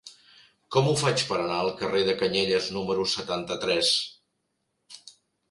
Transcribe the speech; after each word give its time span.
Com 0.75 0.87
ho 0.87 0.93
faig 1.01 1.25
per 1.31 1.37
anar 1.41 1.59
al 1.65 1.69
carrer 1.81 2.01
de 2.07 2.15
Canyelles 2.23 2.71
número 2.79 3.07
setanta-tres? 3.13 3.93